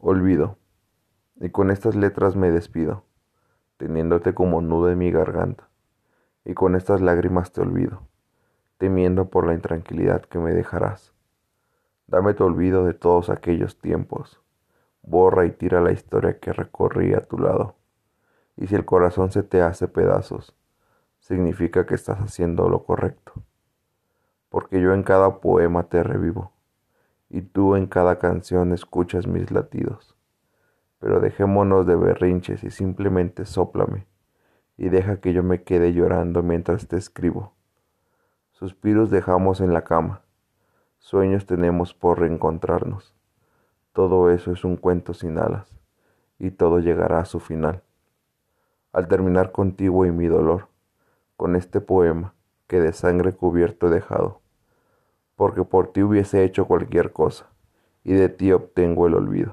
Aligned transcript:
Olvido. 0.00 0.58
Y 1.40 1.50
con 1.50 1.70
estas 1.70 1.96
letras 1.96 2.36
me 2.36 2.52
despido, 2.52 3.02
teniéndote 3.78 4.32
como 4.32 4.60
nudo 4.60 4.90
en 4.90 4.98
mi 4.98 5.10
garganta. 5.10 5.68
Y 6.44 6.54
con 6.54 6.76
estas 6.76 7.00
lágrimas 7.00 7.50
te 7.50 7.62
olvido, 7.62 8.02
temiendo 8.76 9.28
por 9.28 9.44
la 9.44 9.54
intranquilidad 9.54 10.22
que 10.22 10.38
me 10.38 10.52
dejarás. 10.54 11.14
Dame 12.06 12.34
tu 12.34 12.44
olvido 12.44 12.84
de 12.84 12.94
todos 12.94 13.28
aquellos 13.28 13.80
tiempos. 13.80 14.40
Borra 15.02 15.46
y 15.46 15.50
tira 15.50 15.80
la 15.80 15.90
historia 15.90 16.38
que 16.38 16.52
recorrí 16.52 17.14
a 17.14 17.26
tu 17.26 17.36
lado. 17.36 17.74
Y 18.56 18.68
si 18.68 18.76
el 18.76 18.84
corazón 18.84 19.32
se 19.32 19.42
te 19.42 19.62
hace 19.62 19.88
pedazos, 19.88 20.54
significa 21.18 21.86
que 21.86 21.96
estás 21.96 22.18
haciendo 22.18 22.68
lo 22.68 22.84
correcto. 22.84 23.32
Porque 24.48 24.80
yo 24.80 24.94
en 24.94 25.02
cada 25.02 25.40
poema 25.40 25.88
te 25.88 26.04
revivo, 26.04 26.52
y 27.30 27.42
tú 27.42 27.76
en 27.76 27.86
cada 27.86 28.18
canción 28.18 28.72
escuchas 28.72 29.26
mis 29.26 29.50
latidos. 29.50 30.16
Pero 30.98 31.20
dejémonos 31.20 31.86
de 31.86 31.96
berrinches 31.96 32.64
y 32.64 32.70
simplemente 32.70 33.44
sóplame, 33.44 34.06
y 34.76 34.88
deja 34.88 35.20
que 35.20 35.32
yo 35.32 35.42
me 35.42 35.62
quede 35.62 35.92
llorando 35.92 36.42
mientras 36.42 36.88
te 36.88 36.96
escribo. 36.96 37.52
Suspiros 38.52 39.10
dejamos 39.10 39.60
en 39.60 39.72
la 39.72 39.84
cama, 39.84 40.22
sueños 40.98 41.46
tenemos 41.46 41.94
por 41.94 42.20
reencontrarnos. 42.20 43.14
Todo 43.92 44.30
eso 44.30 44.52
es 44.52 44.64
un 44.64 44.76
cuento 44.76 45.14
sin 45.14 45.38
alas, 45.38 45.78
y 46.38 46.50
todo 46.50 46.80
llegará 46.80 47.20
a 47.20 47.24
su 47.24 47.40
final. 47.40 47.82
Al 48.92 49.06
terminar 49.06 49.52
contigo 49.52 50.06
y 50.06 50.12
mi 50.12 50.26
dolor, 50.26 50.68
con 51.36 51.54
este 51.54 51.80
poema 51.80 52.34
que 52.66 52.80
de 52.80 52.92
sangre 52.92 53.32
cubierto 53.32 53.86
he 53.86 53.90
dejado, 53.90 54.40
porque 55.38 55.62
por 55.62 55.92
ti 55.92 56.02
hubiese 56.02 56.42
hecho 56.42 56.66
cualquier 56.66 57.12
cosa, 57.12 57.46
y 58.02 58.12
de 58.12 58.28
ti 58.28 58.50
obtengo 58.50 59.06
el 59.06 59.14
olvido. 59.14 59.52